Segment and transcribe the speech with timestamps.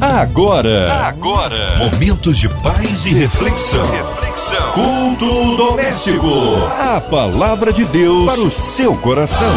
[0.00, 3.84] Agora, agora, momentos de paz e reflexão.
[3.90, 4.72] Reflexão.
[4.72, 6.28] Culto doméstico.
[6.78, 9.52] A palavra de Deus para o seu coração.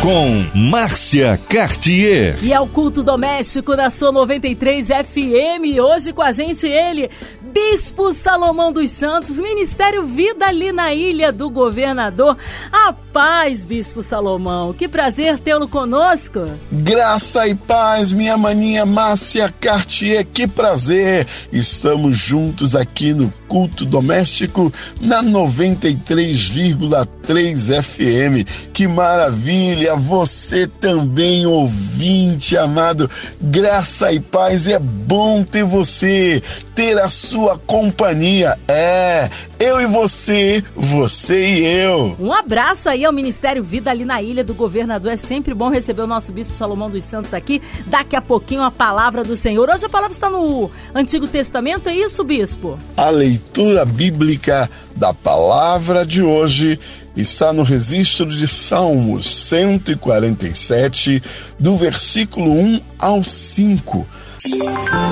[0.00, 2.38] Com Márcia Cartier.
[2.40, 5.78] E é o culto doméstico da sua 93 FM.
[5.78, 7.10] Hoje com a gente ele,
[7.58, 12.38] Bispo Salomão dos Santos, Ministério Vida ali na Ilha do Governador.
[12.72, 14.72] A paz, Bispo Salomão.
[14.72, 16.38] Que prazer tê-lo conosco.
[16.70, 20.24] Graça e paz, minha maninha Márcia Cartier.
[20.24, 21.26] Que prazer.
[21.52, 28.46] Estamos juntos aqui no culto doméstico na 93,3 FM.
[28.72, 29.96] Que maravilha!
[29.96, 33.10] Você também, ouvinte amado.
[33.40, 36.40] Graça e paz, é bom ter você,
[36.74, 38.58] ter a sua companhia.
[38.66, 42.16] É, eu e você, você e eu.
[42.18, 45.12] Um abraço aí ao Ministério Vida ali na Ilha do Governador.
[45.12, 47.62] É sempre bom receber o nosso Bispo Salomão dos Santos aqui.
[47.86, 49.70] Daqui a pouquinho a palavra do Senhor.
[49.70, 52.78] Hoje a palavra está no Antigo Testamento, é isso, Bispo?
[52.96, 56.78] A leitura bíblica da palavra de hoje
[57.16, 61.22] está no registro de Salmos 147,
[61.58, 64.06] do versículo 1 ao 5.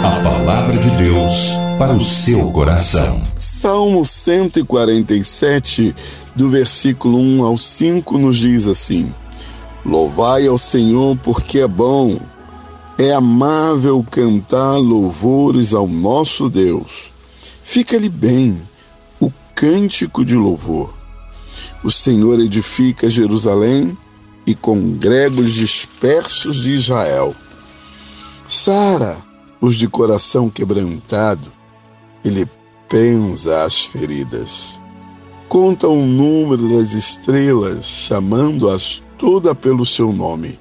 [0.04, 3.22] A palavra de Deus para o seu coração.
[3.36, 5.94] Salmo 147,
[6.34, 9.12] do versículo 1 ao 5, nos diz assim:
[9.84, 12.18] Louvai ao Senhor porque é bom,
[12.98, 17.12] é amável cantar louvores ao nosso Deus.
[17.62, 18.58] Fica-lhe bem
[19.20, 20.94] o cântico de louvor.
[21.84, 23.96] O Senhor edifica Jerusalém
[24.46, 27.34] e congrega os dispersos de Israel.
[28.46, 29.18] Sara
[29.60, 31.55] os de coração quebrantado,
[32.28, 32.48] ele
[32.88, 34.80] pensa as feridas.
[35.48, 40.58] Conta o número das estrelas, chamando-as toda pelo seu nome.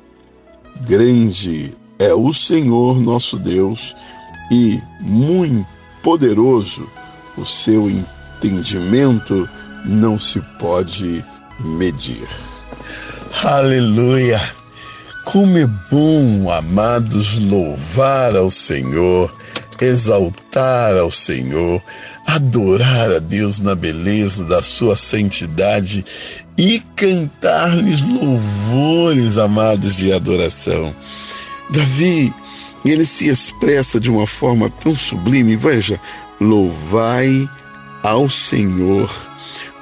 [0.82, 3.96] Grande é o Senhor nosso Deus
[4.52, 5.66] e muito
[6.04, 6.88] poderoso
[7.38, 9.50] o seu entendimento
[9.84, 11.24] não se pode
[11.60, 12.28] medir.
[13.44, 14.40] Aleluia!
[15.26, 19.34] Como é bom, amados, louvar ao Senhor,
[19.82, 21.82] exaltar ao Senhor,
[22.28, 26.06] adorar a Deus na beleza da sua santidade
[26.58, 30.96] e cantar-lhes louvores, amados, de adoração.
[31.70, 32.34] Davi,
[32.86, 36.00] ele se expressa de uma forma tão sublime, veja,
[36.40, 37.50] louvai
[38.04, 39.10] ao Senhor,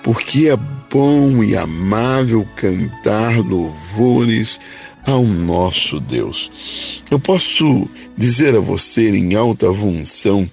[0.01, 0.57] porque é
[0.89, 4.59] bom e amável cantar louvores
[5.07, 7.01] ao nosso Deus.
[7.11, 7.87] Eu posso
[8.17, 10.49] dizer a você em alta função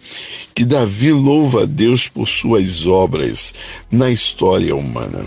[0.54, 3.54] que Davi louva a Deus por suas obras
[3.90, 5.24] na história humana.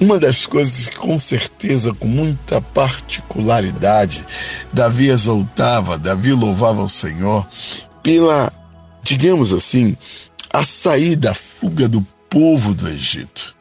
[0.00, 4.24] Uma das coisas que, com certeza, com muita particularidade,
[4.72, 7.46] Davi exaltava, Davi louvava o Senhor
[8.02, 8.52] pela,
[9.02, 9.96] digamos assim,
[10.52, 13.56] a saída, a fuga do povo do Egito.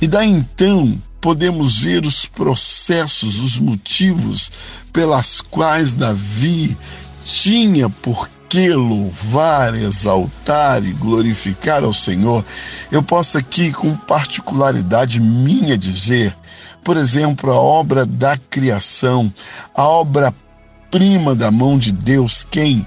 [0.00, 4.50] E daí então podemos ver os processos, os motivos
[4.92, 6.76] pelas quais Davi
[7.22, 12.44] tinha por que louvar, exaltar e glorificar ao Senhor.
[12.90, 16.36] Eu posso aqui, com particularidade minha, dizer,
[16.82, 19.32] por exemplo, a obra da criação,
[19.72, 22.84] a obra-prima da mão de Deus, quem?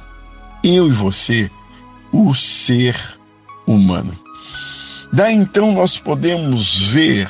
[0.62, 1.50] Eu e você,
[2.12, 3.00] o ser
[3.66, 4.14] humano.
[5.14, 7.30] Daí então nós podemos ver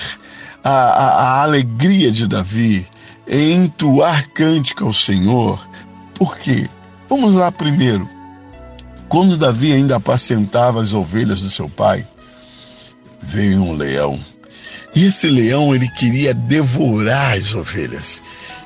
[0.64, 2.88] a, a, a alegria de Davi
[3.28, 5.68] em entoar cântico ao Senhor.
[6.14, 6.70] Por quê?
[7.10, 8.08] Vamos lá primeiro.
[9.10, 12.08] Quando Davi ainda apacentava as ovelhas do seu pai,
[13.22, 14.20] veio um leão.
[14.96, 18.22] E esse leão ele queria devorar as ovelhas.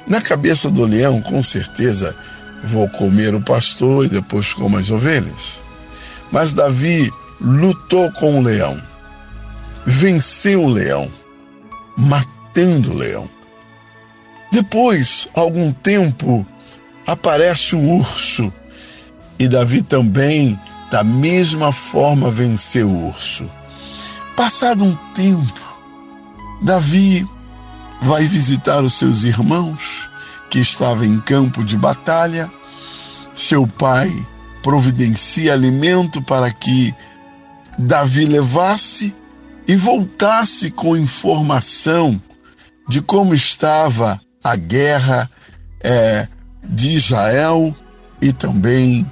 [0.05, 2.15] Na cabeça do leão, com certeza,
[2.63, 5.61] vou comer o pastor e depois como as ovelhas.
[6.31, 8.77] Mas Davi lutou com o leão,
[9.85, 11.09] venceu o leão
[11.97, 13.27] matando o leão.
[14.51, 16.45] Depois, algum tempo,
[17.05, 18.51] aparece um urso
[19.39, 20.59] e Davi também,
[20.89, 23.49] da mesma forma, venceu o urso.
[24.35, 25.59] Passado um tempo,
[26.61, 27.27] Davi
[28.01, 30.09] vai visitar os seus irmãos
[30.49, 32.49] que estavam em campo de batalha.
[33.33, 34.13] Seu pai
[34.63, 36.95] providencia alimento para que
[37.77, 39.13] Davi levasse
[39.67, 42.19] e voltasse com informação
[42.87, 45.29] de como estava a guerra
[45.83, 46.27] é,
[46.63, 47.75] de Israel
[48.21, 49.09] e também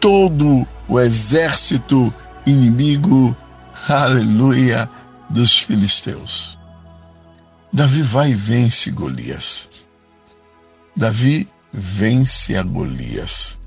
[0.00, 2.12] todo o exército
[2.46, 3.36] inimigo,
[3.88, 4.88] aleluia,
[5.28, 6.58] dos filisteus.
[7.72, 9.68] Davi vai e vence Golias.
[10.96, 13.58] Davi vence a Golias.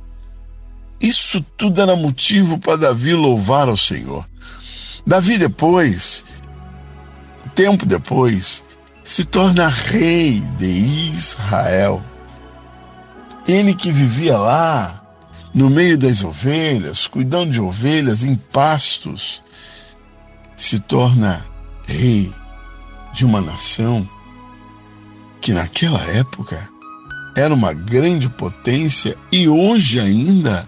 [1.00, 4.26] Isso tudo era motivo para Davi louvar ao Senhor.
[5.08, 6.26] Davi depois,
[7.56, 8.62] tempo depois,
[9.06, 12.04] se torna rei de Israel.
[13.48, 15.02] Ele que vivia lá,
[15.54, 19.42] no meio das ovelhas, cuidando de ovelhas em pastos,
[20.58, 21.42] se torna
[21.88, 22.30] rei
[23.14, 24.08] de uma nação
[25.40, 26.70] que naquela época
[27.34, 30.68] era uma grande potência e hoje ainda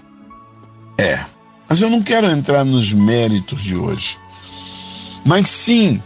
[0.97, 1.25] é.
[1.68, 4.18] Mas eu não quero entrar nos méritos de hoje.
[5.29, 6.01] Mas sim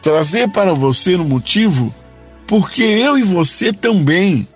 [0.00, 1.94] trazer para você o motivo
[2.46, 4.48] porque eu e você também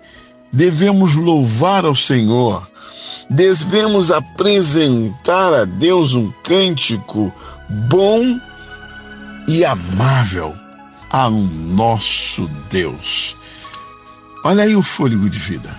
[0.51, 2.67] devemos louvar ao Senhor,
[3.29, 7.31] devemos apresentar a Deus um cântico
[7.87, 8.19] bom
[9.47, 10.55] e amável
[11.11, 13.35] ao nosso Deus.
[14.43, 15.69] Olha aí o fôlego de vida.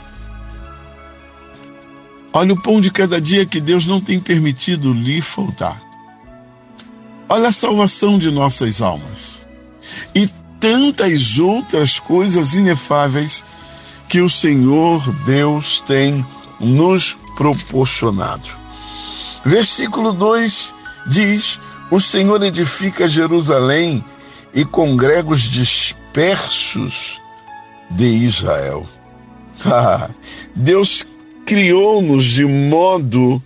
[2.32, 5.89] Olha o pão de cada dia que Deus não tem permitido lhe faltar.
[7.32, 9.46] Olha a salvação de nossas almas.
[10.12, 10.28] E
[10.58, 13.44] tantas outras coisas inefáveis
[14.08, 16.26] que o Senhor Deus tem
[16.58, 18.48] nos proporcionado.
[19.44, 20.74] Versículo 2
[21.06, 24.04] diz: O Senhor edifica Jerusalém
[24.52, 27.20] e congrega os dispersos
[27.92, 28.84] de Israel.
[30.52, 31.06] Deus
[31.46, 33.40] criou-nos de modo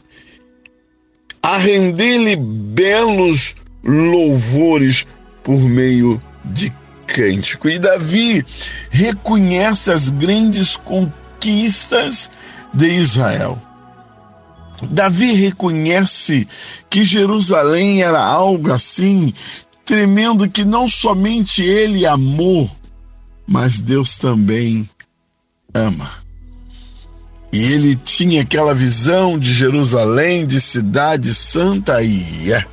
[1.43, 3.55] a render-lhe belos
[3.85, 5.07] louvores
[5.43, 6.73] por meio de
[7.07, 7.69] cântico.
[7.69, 8.45] E Davi
[8.91, 12.31] reconhece as grandes conquistas
[12.73, 13.61] de Israel.
[14.91, 16.47] Davi reconhece
[16.91, 19.33] que Jerusalém era algo assim
[19.85, 22.71] tremendo que não somente ele amou,
[23.47, 24.89] mas Deus também
[25.75, 26.11] ama.
[27.53, 32.65] E ele tinha aquela visão de Jerusalém, de cidade santa, e é.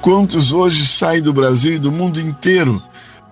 [0.00, 2.82] Quantos hoje saem do Brasil e do mundo inteiro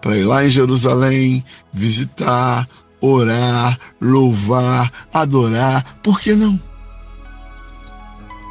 [0.02, 2.68] para ir lá em Jerusalém, visitar,
[3.00, 6.60] orar, louvar, adorar, por que não?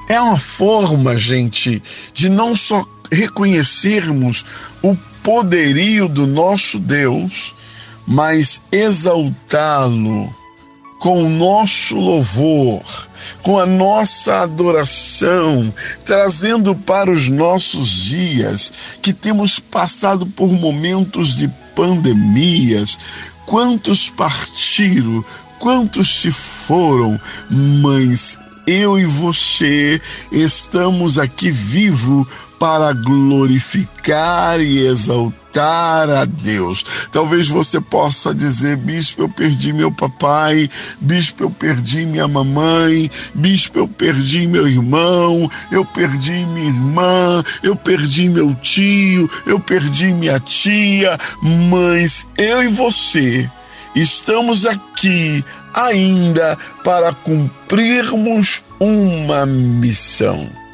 [0.09, 1.81] É uma forma, gente,
[2.13, 4.45] de não só reconhecermos
[4.81, 7.53] o poderio do nosso Deus,
[8.07, 10.33] mas exaltá-lo
[10.99, 12.81] com o nosso louvor,
[13.41, 15.73] com a nossa adoração,
[16.05, 18.71] trazendo para os nossos dias
[19.01, 22.97] que temos passado por momentos de pandemias.
[23.45, 25.23] Quantos partiram,
[25.59, 27.19] quantos se foram,
[27.49, 32.27] mas eu e você estamos aqui vivo
[32.59, 36.83] para glorificar e exaltar a Deus.
[37.11, 40.69] Talvez você possa dizer, bispo, eu perdi meu papai,
[40.99, 47.75] bispo, eu perdi minha mamãe, bispo, eu perdi meu irmão, eu perdi minha irmã, eu
[47.75, 53.49] perdi meu tio, eu perdi minha tia, mas eu e você
[53.95, 55.43] estamos aqui
[55.73, 60.66] ainda para cumprirmos uma missão.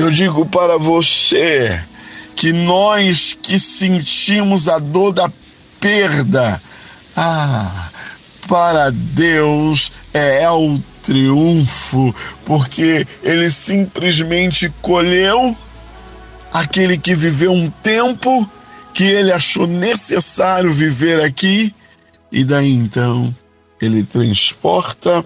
[0.00, 1.78] Eu digo para você
[2.34, 5.30] que nós que sentimos a dor da
[5.78, 6.58] perda,
[7.14, 7.90] ah,
[8.48, 12.14] para Deus é o triunfo,
[12.46, 15.54] porque Ele simplesmente colheu
[16.50, 18.50] aquele que viveu um tempo
[18.94, 21.74] que ele achou necessário viver aqui,
[22.32, 23.36] e daí então
[23.82, 25.22] ele transporta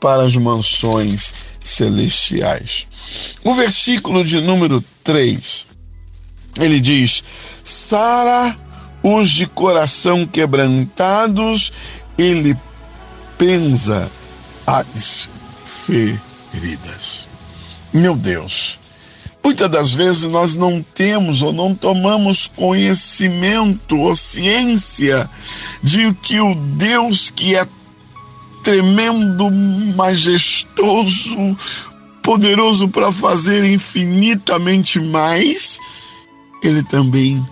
[0.00, 2.86] para as mansões celestiais.
[3.42, 5.66] O versículo de número 3,
[6.60, 7.24] ele diz:
[7.64, 8.56] Sara
[9.02, 11.72] os de coração quebrantados,
[12.16, 12.56] ele
[13.36, 14.10] pensa
[14.66, 15.28] as
[15.64, 17.26] feridas.
[17.92, 18.78] Meu Deus,
[19.42, 25.28] muitas das vezes nós não temos ou não tomamos conhecimento ou ciência
[25.82, 27.66] de que o Deus que é
[28.64, 29.50] tremendo,
[29.94, 31.56] majestoso,
[32.22, 35.78] poderoso para fazer infinitamente mais,
[36.62, 37.44] ele também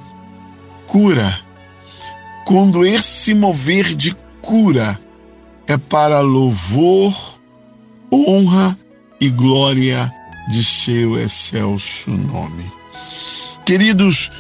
[0.86, 1.38] cura.
[2.46, 4.98] Quando esse mover de cura
[5.66, 7.14] é para louvor,
[8.10, 8.76] honra
[9.20, 10.12] e glória
[10.50, 12.64] de seu excelso nome.
[13.64, 14.30] Queridos,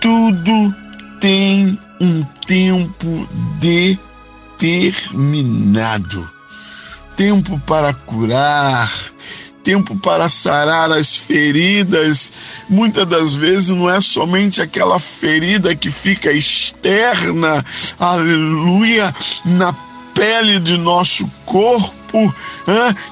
[0.00, 0.74] tudo
[1.20, 3.28] tem um tempo
[4.58, 6.28] determinado.
[7.16, 8.92] Tempo para curar,
[9.62, 12.32] tempo para sarar as feridas.
[12.68, 17.64] Muitas das vezes não é somente aquela ferida que fica externa,
[17.98, 19.72] aleluia, na
[20.14, 21.94] pele de nosso corpo,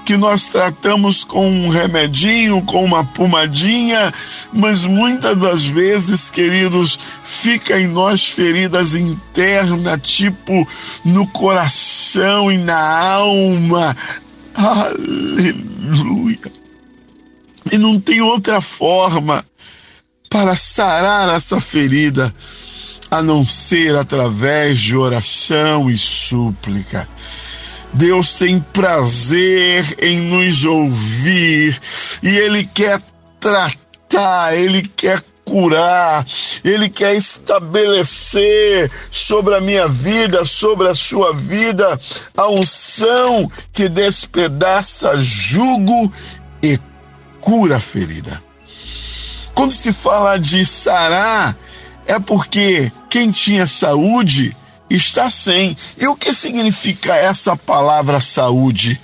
[0.05, 4.13] que nós tratamos com um remedinho, com uma pomadinha,
[4.53, 10.67] mas muitas das vezes, queridos, fica em nós feridas internas, tipo
[11.05, 13.97] no coração e na alma.
[14.55, 16.39] Aleluia.
[17.71, 19.45] E não tem outra forma
[20.31, 22.33] para sarar essa ferida
[23.11, 27.09] a não ser através de oração e súplica.
[27.97, 31.81] Deus tem prazer em nos ouvir
[32.23, 33.01] e Ele quer
[33.41, 36.27] tratar, Ele quer curar,
[36.63, 41.99] Ele quer estabelecer sobre a minha vida, sobre a sua vida,
[42.37, 46.13] a unção que despedaça jugo
[46.63, 46.79] e
[47.41, 48.43] cura a ferida.
[49.55, 51.57] Quando se fala de sarar,
[52.07, 54.55] é porque quem tinha saúde
[54.89, 55.77] está sem.
[55.97, 59.01] E o que significa essa palavra saúde?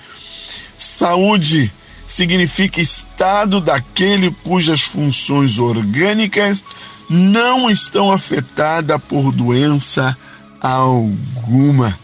[0.76, 1.72] Saúde
[2.06, 6.62] significa estado daquele cujas funções orgânicas
[7.08, 10.16] não estão afetadas por doença
[10.60, 11.98] alguma.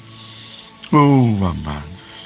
[0.91, 2.25] Oh, amados,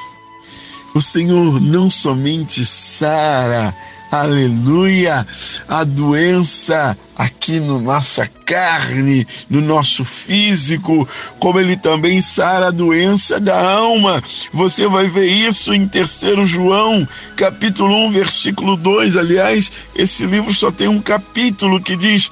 [0.95, 3.75] o Senhor não somente sara
[4.13, 5.27] aleluia,
[5.67, 13.41] a doença aqui no nossa carne, no nosso físico, como ele também sara a doença
[13.41, 14.23] da alma.
[14.53, 19.17] Você vai ver isso em 3 João, capítulo 1, versículo 2.
[19.17, 22.31] Aliás, esse livro só tem um capítulo que diz: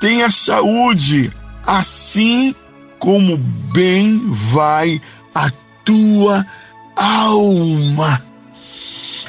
[0.00, 1.30] tenha saúde,
[1.66, 2.54] assim
[2.98, 4.98] como bem vai
[5.34, 5.50] a
[5.84, 6.44] tua
[6.96, 8.27] alma.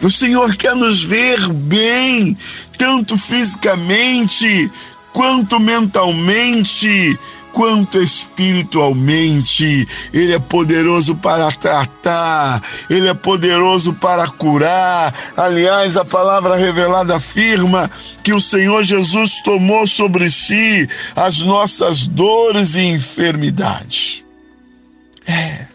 [0.02, 2.38] O Senhor quer nos ver bem,
[2.78, 4.72] tanto fisicamente,
[5.12, 7.18] quanto mentalmente,
[7.52, 9.88] quanto espiritualmente.
[10.14, 15.14] Ele é poderoso para tratar, ele é poderoso para curar.
[15.36, 17.90] Aliás, a palavra revelada afirma
[18.24, 24.24] que o Senhor Jesus tomou sobre si as nossas dores e enfermidades.
[25.28, 25.69] É.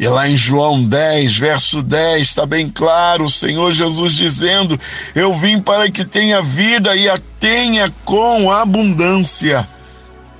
[0.00, 4.78] E lá em João 10, verso 10, está bem claro o Senhor Jesus dizendo:
[5.12, 9.68] Eu vim para que tenha vida e a tenha com abundância.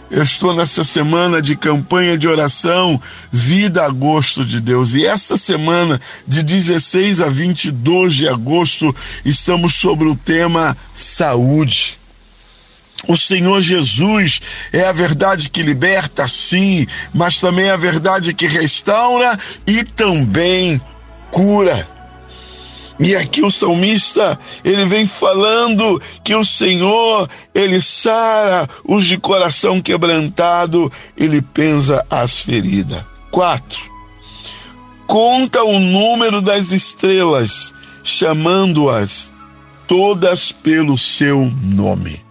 [0.09, 3.01] Eu estou nessa semana de campanha de oração
[3.33, 4.95] Vida a Gosto de Deus.
[4.95, 11.98] E essa semana, de 16 a 22 de agosto, estamos sobre o tema saúde.
[13.07, 14.41] O Senhor Jesus
[14.73, 20.81] é a verdade que liberta, sim, mas também a verdade que restaura e também
[21.31, 21.87] cura.
[22.99, 29.81] E aqui o salmista, ele vem falando que o Senhor, ele sara os de coração
[29.81, 33.05] quebrantado, ele pensa as feridas.
[33.31, 33.79] Quatro,
[35.07, 39.33] conta o número das estrelas, chamando-as
[39.87, 42.28] todas pelo seu nome.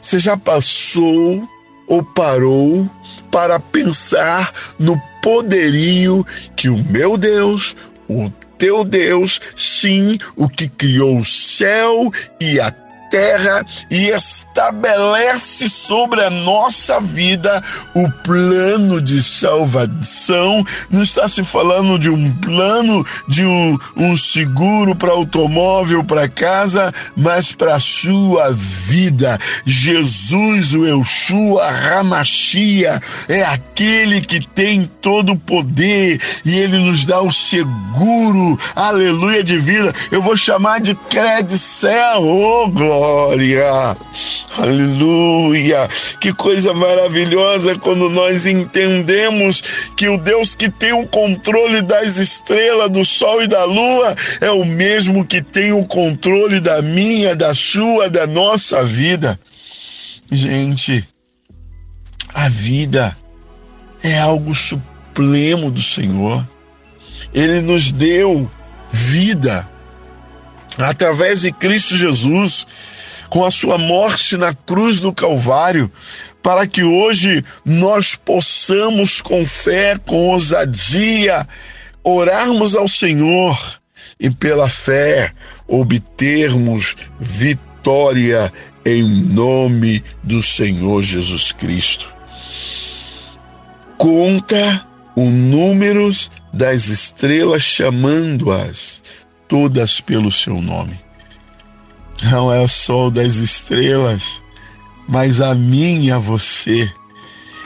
[0.00, 1.48] Você já passou
[1.86, 2.88] ou parou
[3.30, 6.24] para pensar no poderio
[6.54, 7.76] que o meu Deus,
[8.08, 12.70] o teu Deus, sim, o que criou o céu e a
[13.10, 17.62] terra e estabelece sobre a nossa vida
[17.94, 20.64] o plano de salvação.
[20.90, 26.92] Não está se falando de um plano de um, um seguro para automóvel, para casa,
[27.16, 29.38] mas para a sua vida.
[29.64, 37.20] Jesus, o Yeshua Ramachia, é aquele que tem todo o poder e ele nos dá
[37.20, 39.94] o seguro, aleluia, de vida.
[40.10, 43.96] Eu vou chamar de credicel, oh glória glória.
[44.56, 45.88] Aleluia!
[46.20, 49.62] Que coisa maravilhosa quando nós entendemos
[49.96, 54.50] que o Deus que tem o controle das estrelas, do sol e da lua é
[54.50, 59.38] o mesmo que tem o controle da minha, da sua, da nossa vida.
[60.30, 61.06] Gente,
[62.34, 63.16] a vida
[64.02, 66.46] é algo supremo do Senhor.
[67.32, 68.50] Ele nos deu
[68.90, 69.68] vida
[70.76, 72.66] através de Cristo Jesus
[73.28, 75.90] com a sua morte na cruz do Calvário,
[76.42, 81.46] para que hoje nós possamos, com fé, com ousadia,
[82.02, 83.58] orarmos ao Senhor
[84.18, 85.32] e, pela fé,
[85.66, 88.52] obtermos vitória
[88.84, 92.08] em nome do Senhor Jesus Cristo.
[93.98, 96.08] Conta o número
[96.52, 99.02] das estrelas, chamando-as
[99.48, 101.08] todas pelo seu nome
[102.24, 104.42] não é o sol das estrelas,
[105.08, 106.90] mas a mim e a você.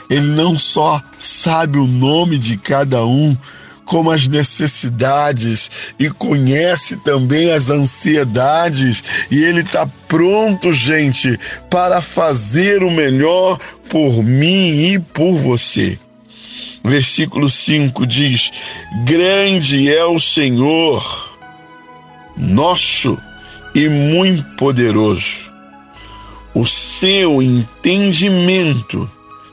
[0.09, 3.35] Ele não só sabe o nome de cada um,
[3.85, 11.37] como as necessidades e conhece também as ansiedades, e Ele está pronto, gente,
[11.69, 13.57] para fazer o melhor
[13.89, 15.97] por mim e por você.
[16.83, 18.51] Versículo 5 diz:
[19.05, 21.32] Grande é o Senhor,
[22.37, 23.17] nosso
[23.75, 25.51] e muito poderoso.
[26.53, 29.09] O seu entendimento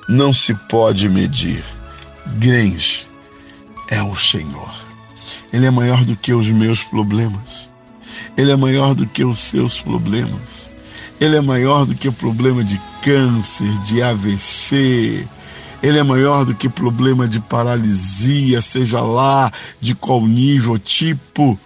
[0.09, 1.65] não se pode medir.
[2.37, 3.07] Grande
[3.89, 4.71] é o Senhor.
[5.53, 7.71] Ele é maior do que os meus problemas.
[8.37, 10.71] Ele é maior do que os seus problemas.
[11.21, 15.27] Ele é maior do que o problema de câncer, de AVC.
[15.83, 21.59] Ele é maior do que problema de paralisia, seja lá de qual nível, tipo.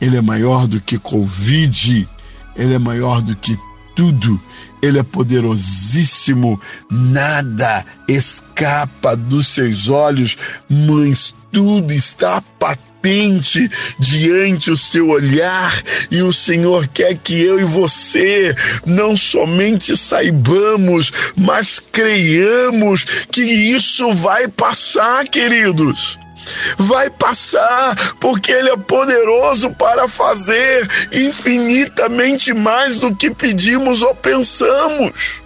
[0.00, 2.08] Ele é maior do que Covid.
[2.56, 3.58] Ele é maior do que
[3.94, 4.40] tudo.
[4.80, 10.38] Ele é poderosíssimo, nada escapa dos seus olhos,
[10.70, 17.64] mas tudo está patente diante o seu olhar e o Senhor quer que eu e
[17.64, 18.54] você
[18.86, 26.18] não somente saibamos, mas creiamos que isso vai passar, queridos
[26.76, 35.42] vai passar, porque Ele é poderoso para fazer infinitamente mais do que pedimos ou pensamos.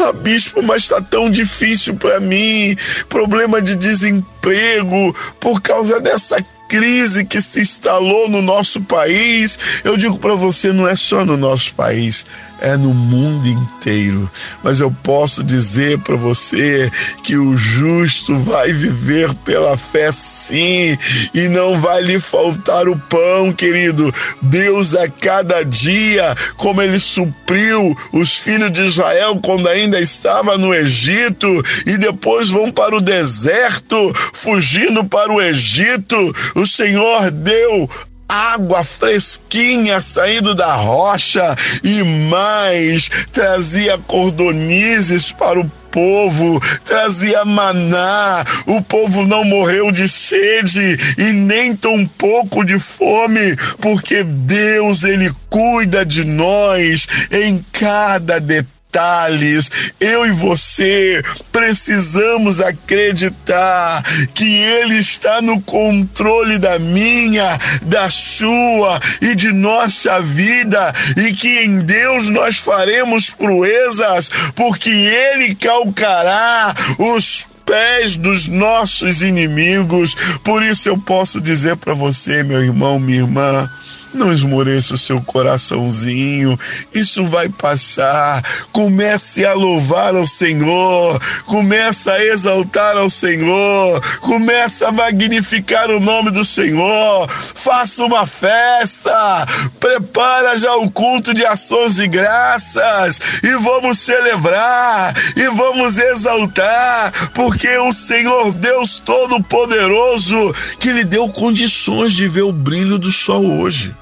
[0.00, 2.76] Ah, bispo, mas está tão difícil para mim.
[3.08, 9.58] Problema de desemprego por causa dessa crise que se instalou no nosso país.
[9.84, 12.24] Eu digo para você, não é só no nosso país,
[12.62, 14.30] é no mundo inteiro.
[14.62, 16.90] Mas eu posso dizer para você
[17.22, 20.96] que o justo vai viver pela fé sim,
[21.34, 24.14] e não vai lhe faltar o pão, querido.
[24.40, 30.72] Deus a cada dia, como ele supriu os filhos de Israel quando ainda estava no
[30.72, 31.48] Egito
[31.84, 36.16] e depois vão para o deserto, fugindo para o Egito,
[36.54, 37.90] o Senhor deu
[38.32, 41.54] água fresquinha saindo da rocha
[41.84, 50.96] e mais trazia cordonizes para o povo, trazia maná, o povo não morreu de sede
[51.18, 58.81] e nem tão pouco de fome, porque Deus ele cuida de nós em cada detalhe
[58.92, 59.70] detalhes.
[59.98, 64.02] Eu e você precisamos acreditar
[64.34, 71.60] que Ele está no controle da minha, da sua e de nossa vida e que
[71.60, 80.14] em Deus nós faremos proezas, porque Ele calcará os pés dos nossos inimigos.
[80.44, 83.70] Por isso eu posso dizer para você, meu irmão, minha irmã,
[84.14, 86.58] não esmoreça o seu coraçãozinho,
[86.94, 88.42] isso vai passar.
[88.72, 96.30] Comece a louvar ao Senhor, comece a exaltar ao Senhor, comece a magnificar o nome
[96.30, 97.28] do Senhor.
[97.30, 99.46] Faça uma festa,
[99.80, 103.20] prepara já o culto de ações e graças.
[103.42, 105.14] E vamos celebrar.
[105.36, 112.52] E vamos exaltar, porque o Senhor Deus Todo-Poderoso que lhe deu condições de ver o
[112.52, 113.94] brilho do sol hoje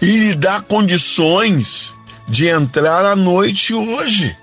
[0.00, 1.94] e lhe dá condições
[2.28, 4.36] de entrar à noite hoje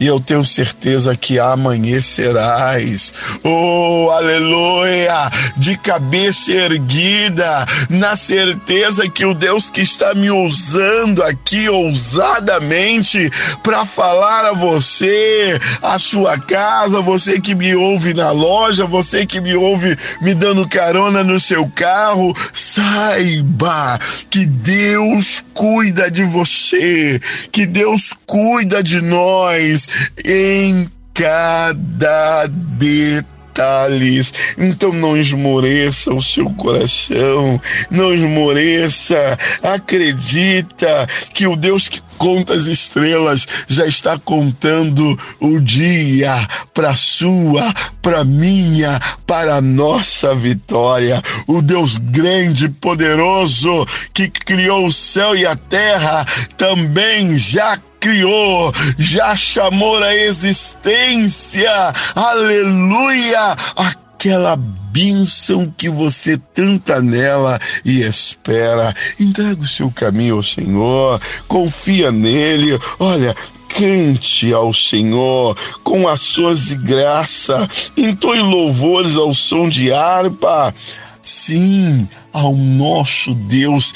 [0.00, 3.12] e eu tenho certeza que amanhecerás.
[3.44, 5.30] Oh, aleluia!
[5.58, 13.30] De cabeça erguida, na certeza que o Deus que está me usando aqui ousadamente
[13.62, 19.38] para falar a você, a sua casa, você que me ouve na loja, você que
[19.38, 27.20] me ouve me dando carona no seu carro, saiba que Deus cuida de você,
[27.52, 29.89] que Deus cuida de nós
[30.24, 32.46] em cada
[32.78, 34.32] detalhes.
[34.56, 39.38] Então não esmoreça o seu coração, não esmoreça.
[39.62, 46.34] Acredita que o Deus que conta as estrelas já está contando o dia
[46.74, 47.62] para sua,
[48.02, 51.20] para minha, para nossa vitória.
[51.46, 56.26] O Deus grande, poderoso que criou o céu e a terra
[56.58, 61.70] também já criou, já chamou a existência,
[62.16, 68.94] aleluia, aquela bênção que você tanta nela e espera.
[69.20, 73.36] Entrega o seu caminho ao Senhor, confia nele, olha,
[73.68, 80.74] cante ao Senhor com ações de graça, entoe louvores ao som de harpa.
[81.22, 83.92] Sim, ao nosso Deus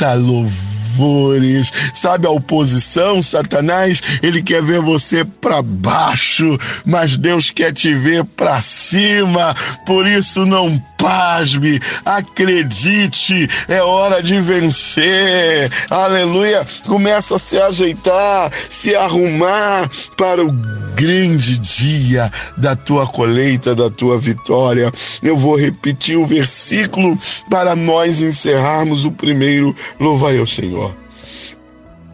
[0.00, 1.72] canta louvor louvores.
[1.92, 4.02] Sabe a oposição, Satanás?
[4.22, 9.54] Ele quer ver você para baixo, mas Deus quer te ver para cima.
[9.86, 15.70] Por isso não pasme, acredite, é hora de vencer.
[15.88, 16.66] Aleluia.
[16.86, 20.52] Começa a se ajeitar, se arrumar para o
[20.94, 24.92] grande dia da tua colheita, da tua vitória.
[25.22, 29.74] Eu vou repetir o versículo para nós encerrarmos o primeiro.
[29.98, 30.94] Louvai ao Senhor.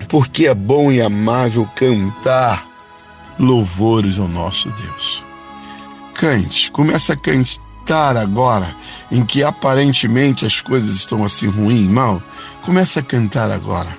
[0.08, 2.66] Porque é bom e amável cantar
[3.38, 5.24] louvores ao nosso Deus.
[6.14, 8.74] Cante, começa a cantar agora,
[9.10, 12.22] em que aparentemente as coisas estão assim ruim, mal.
[12.62, 13.96] Começa a cantar agora.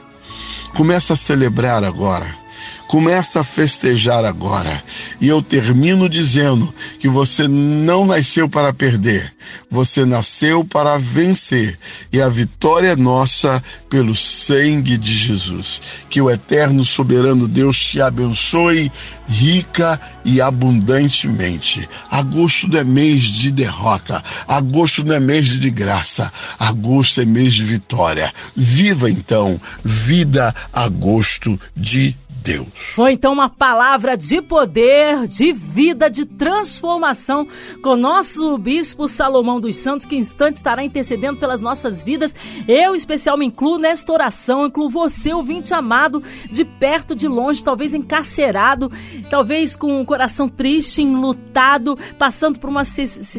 [0.74, 2.47] Começa a celebrar agora
[2.88, 4.84] Começa a festejar agora.
[5.20, 9.34] E eu termino dizendo que você não nasceu para perder,
[9.70, 11.78] você nasceu para vencer.
[12.14, 15.82] E a vitória é nossa pelo sangue de Jesus.
[16.10, 18.92] Que o eterno soberano Deus te abençoe
[19.28, 21.88] rica e abundantemente.
[22.10, 27.54] Agosto não é mês de derrota, agosto não é mês de graça, agosto é mês
[27.54, 28.34] de vitória.
[28.56, 32.68] Viva então, vida agosto de Deus.
[32.74, 37.48] Foi então uma palavra de poder, de vida, de transformação
[37.82, 42.36] com o nosso bispo Salomão dos Santos, que instante estará intercedendo pelas nossas vidas.
[42.68, 47.64] Eu, em especial, me incluo nesta oração, incluo você, ouvinte amado, de perto, de longe,
[47.64, 48.92] talvez encarcerado,
[49.30, 52.84] talvez com o um coração triste, enlutado, passando por uma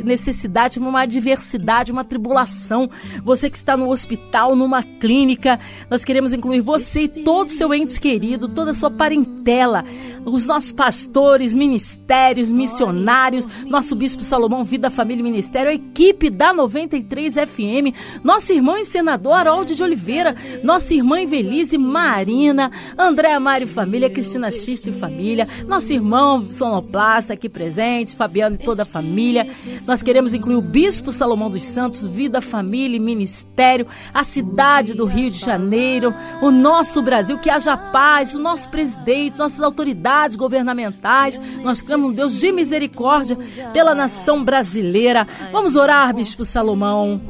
[0.05, 2.91] necessidade, uma adversidade, uma tribulação.
[3.25, 5.59] Você que está no hospital, numa clínica,
[5.91, 9.85] nós queremos incluir você e todo seu ente querido, toda a sua parentela,
[10.25, 16.53] os nossos pastores, ministérios, missionários, nosso Bispo Salomão, Vida, Família e Ministério, a equipe da
[16.53, 23.67] 93 FM, nosso irmão e senador Harold de Oliveira, nossa irmã Evelise Marina, Andréa Mário
[23.67, 29.49] Família, Cristina Xiste e Família, nosso irmão Sonoplasta aqui presente, Fabiano e toda a família.
[29.87, 35.05] Nós queremos incluir o Bispo Salomão dos Santos, Vida, Família e Ministério, a cidade do
[35.05, 41.41] Rio de Janeiro, o nosso Brasil, que haja paz, o nosso presidentes, nossas autoridades governamentais.
[41.65, 43.37] Nós clamamos Deus de misericórdia
[43.73, 45.27] pela nação brasileira.
[45.51, 47.21] Vamos orar, Bispo Salomão.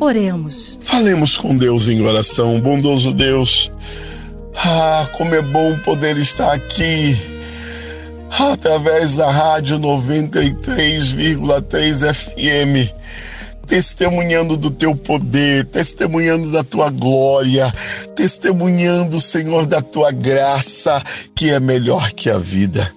[0.00, 0.78] Oremos.
[0.80, 3.70] Falemos com Deus em oração, bondoso Deus.
[4.56, 7.14] Ah, como é bom poder estar aqui
[8.30, 12.90] através da rádio 93,3 FM
[13.66, 17.72] testemunhando do teu poder, testemunhando da tua glória,
[18.14, 21.02] testemunhando, Senhor, da tua graça,
[21.34, 22.92] que é melhor que a vida.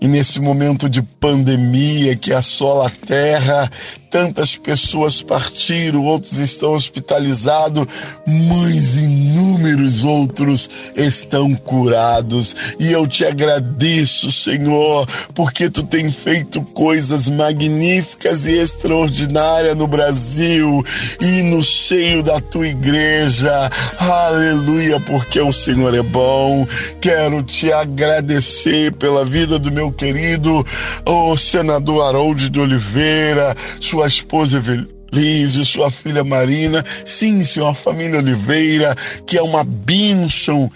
[0.00, 3.70] E nesse momento de pandemia que assola a terra,
[4.16, 7.86] tantas pessoas partiram, outros estão hospitalizados,
[8.26, 12.56] mas inúmeros outros estão curados.
[12.80, 20.82] E eu te agradeço, Senhor, porque tu tem feito coisas magníficas e extraordinárias no Brasil
[21.20, 23.70] e no seio da tua igreja.
[23.98, 26.66] Aleluia, porque o Senhor é bom.
[27.02, 30.64] Quero te agradecer pela vida do meu querido,
[31.04, 38.18] o senador Harold de Oliveira, sua sua esposa Evelise, sua filha Marina, sim, senhor, família
[38.18, 38.94] Oliveira,
[39.26, 40.70] que é uma bênção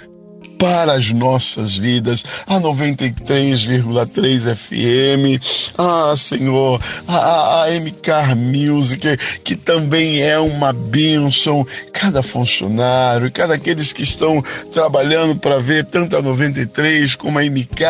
[0.60, 2.22] para as nossas vidas.
[2.46, 5.42] A 93,3 FM.
[5.78, 11.66] Ah, Senhor, a, a MK Music, que também é uma bênção.
[11.92, 14.42] Cada funcionário, cada aqueles que estão
[14.72, 17.84] trabalhando para ver tanto a 93 como a MK,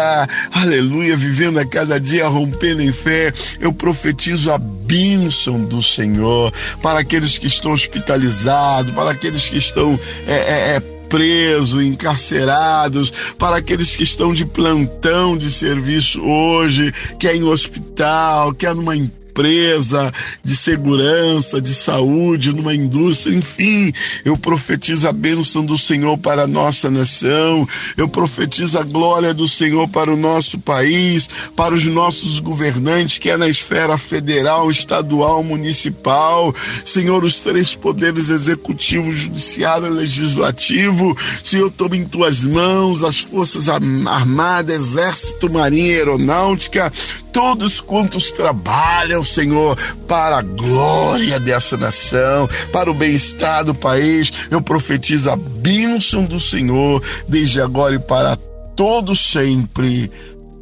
[0.53, 3.33] aleluia, vivendo a cada dia, rompendo em fé.
[3.59, 9.99] Eu profetizo a bênção do Senhor para aqueles que estão hospitalizados, para aqueles que estão
[10.27, 17.29] é, é, é presos, encarcerados, para aqueles que estão de plantão de serviço hoje, que
[17.29, 20.13] é em hospital, que é numa empresa empresa,
[20.43, 23.93] de segurança, de saúde, numa indústria, enfim,
[24.25, 27.67] eu profetizo a bênção do Senhor para a nossa nação,
[27.97, 33.31] eu profetizo a glória do Senhor para o nosso país, para os nossos governantes, que
[33.31, 36.53] é na esfera federal, estadual, municipal,
[36.85, 43.69] Senhor, os três poderes executivo, judiciário e legislativo, Senhor, toma em tuas mãos as forças
[43.69, 46.93] armadas, exército, marinha, aeronáutica,
[47.33, 54.33] todos quantos trabalham, Senhor, para a glória dessa nação, para o bem-estar do país.
[54.51, 58.37] Eu profetizo a bênção do Senhor desde agora e para
[58.77, 60.11] todo sempre.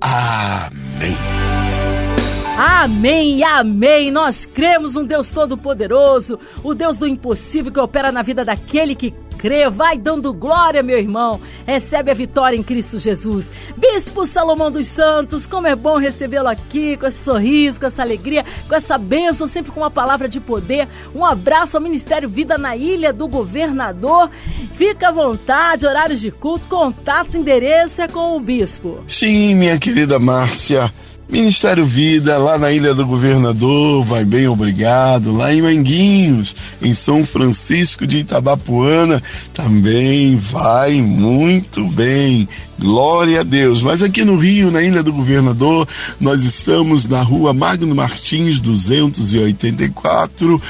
[0.00, 1.16] Amém.
[2.58, 4.10] Amém, amém.
[4.10, 9.14] Nós cremos um Deus todo-poderoso, o Deus do impossível que opera na vida daquele que
[9.38, 9.70] crê.
[9.70, 11.40] Vai dando glória, meu irmão.
[11.64, 13.50] Recebe a vitória em Cristo Jesus.
[13.76, 18.44] Bispo Salomão dos Santos, como é bom recebê-lo aqui com esse sorriso, com essa alegria,
[18.68, 20.88] com essa bênção, sempre com uma palavra de poder.
[21.14, 24.30] Um abraço ao Ministério Vida na Ilha do Governador.
[24.74, 28.98] Fica à vontade, horários de culto, contatos, endereço é com o bispo.
[29.06, 30.92] Sim, minha querida Márcia.
[31.30, 35.30] Ministério Vida, lá na Ilha do Governador, vai bem, obrigado.
[35.30, 42.48] Lá em Manguinhos, em São Francisco de Itabapuana, também vai muito bem.
[42.78, 43.82] Glória a Deus.
[43.82, 45.86] Mas aqui no Rio, na Ilha do Governador,
[46.20, 50.62] nós estamos na rua Magno Martins, 284,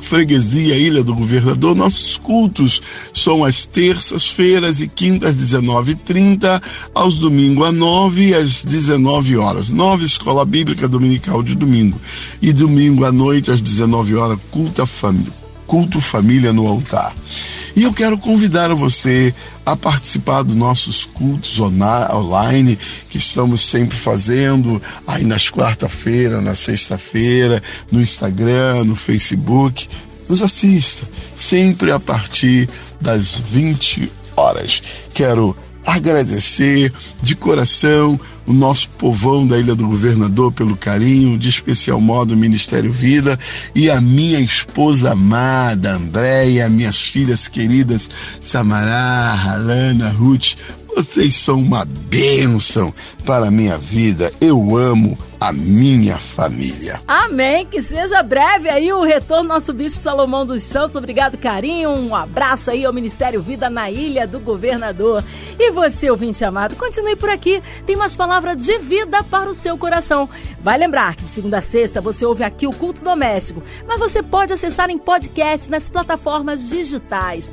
[0.00, 1.74] Freguesia, Ilha do Governador.
[1.74, 2.80] Nossos cultos
[3.12, 6.62] são às terças-feiras e quintas, 19h30,
[6.94, 9.70] aos domingos, às 9 e às 19 horas.
[9.70, 12.00] 9, Escola Bíblica Dominical de domingo.
[12.40, 15.43] E domingo à noite, às 19 horas, culto família.
[15.66, 17.14] Culto família no altar.
[17.76, 19.34] E eu quero convidar você
[19.66, 22.78] a participar dos nossos cultos online
[23.10, 29.88] que estamos sempre fazendo aí nas quarta-feira, na sexta-feira, no Instagram, no Facebook.
[30.28, 32.68] Nos assista sempre a partir
[33.00, 34.82] das 20 horas.
[35.12, 36.92] Quero agradecer
[37.22, 42.36] de coração o nosso povão da Ilha do Governador pelo carinho, de especial modo o
[42.36, 43.38] Ministério Vida
[43.74, 50.54] e a minha esposa amada, Andréia, minhas filhas queridas, Samará, Alana, Ruth,
[50.94, 52.94] vocês são uma bênção
[53.24, 54.32] para a minha vida.
[54.40, 56.98] Eu amo a minha família.
[57.06, 57.66] Amém.
[57.66, 60.96] Que seja breve aí o retorno nosso Bispo Salomão dos Santos.
[60.96, 61.90] Obrigado, carinho.
[61.90, 65.22] Um abraço aí ao Ministério Vida na Ilha do Governador.
[65.58, 67.62] E você, ouvinte amado, continue por aqui.
[67.84, 70.26] Tem umas palavras de vida para o seu coração.
[70.62, 74.22] Vai lembrar que de segunda a sexta você ouve aqui o Culto Doméstico, mas você
[74.22, 77.52] pode acessar em podcast nas plataformas digitais.